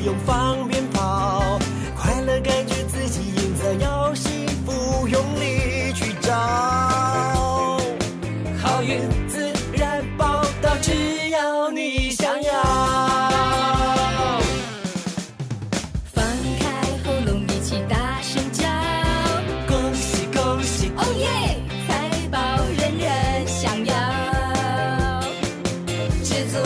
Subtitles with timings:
[0.00, 1.58] 不用放鞭炮，
[1.94, 6.34] 快乐感觉自己赢在游戏，不，用力去找，
[8.62, 12.50] 好运自然报到，只要你想要。
[16.14, 16.24] 放
[16.58, 16.64] 开
[17.04, 18.66] 喉咙，一起大声叫，
[19.68, 21.60] 恭喜恭喜，哦耶！
[21.86, 22.38] 财宝
[22.78, 25.20] 人人想要，
[26.24, 26.56] 知足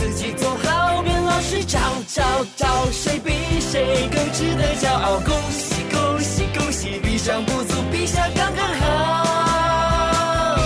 [0.00, 1.78] 自己做好，别老是找
[2.08, 2.22] 找
[2.56, 5.20] 找，谁比谁更值得骄傲。
[5.20, 10.56] 恭喜恭喜恭喜，比上不足，比下刚刚好。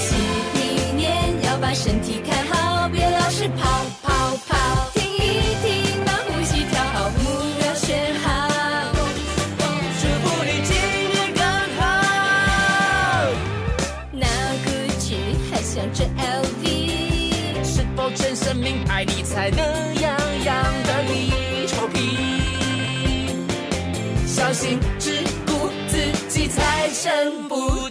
[0.00, 0.18] 新
[0.56, 7.24] 一年要把身体看好，别老是跑跑跑，停一停，把呼吸调好，目
[7.60, 8.26] 标选好。
[10.00, 10.74] 祝福你今
[11.12, 11.40] 年更
[11.78, 11.78] 好。
[14.10, 14.26] 那
[14.66, 15.14] GUCCI
[15.48, 16.67] 还想着 LV，
[18.14, 19.58] 真生命爱你才能
[20.00, 22.16] 洋洋得意臭屁
[24.26, 25.98] 小心只顾自
[26.28, 27.87] 己财神不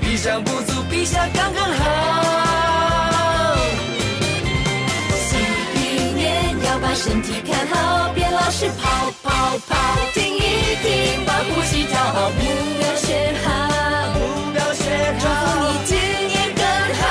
[0.00, 1.80] 比上不足，比下刚刚好。
[5.28, 5.38] 新
[5.74, 9.76] 一年要把身体看好，别老是跑跑跑，
[10.14, 10.40] 停一
[10.82, 12.40] 停，把呼吸调好，目
[12.78, 13.46] 标选好。
[14.14, 14.20] 目
[14.52, 14.84] 标选
[15.18, 15.96] 祝福你，今
[16.28, 16.62] 年更
[16.98, 17.02] 好。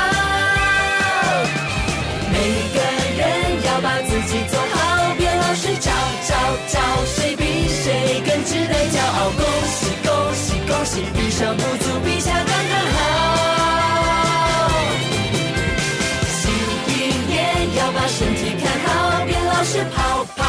[2.32, 2.36] 每
[2.74, 2.78] 个
[3.18, 3.22] 人
[3.66, 5.92] 要把自己做好，别老是找
[6.28, 6.36] 找
[6.68, 9.30] 找，谁比谁更值得骄傲。
[9.32, 11.64] 恭喜恭喜恭喜，比上不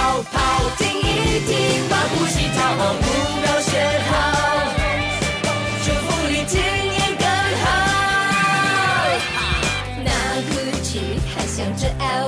[0.09, 0.39] 跑跑，
[0.79, 3.01] 停一停，把呼吸调好，目
[3.43, 3.71] 标选
[4.09, 4.11] 好。
[5.85, 7.27] 祝福你今年更
[7.63, 7.67] 好。
[10.03, 10.09] 那
[10.49, 10.91] 歌曲
[11.35, 12.28] 还想着 L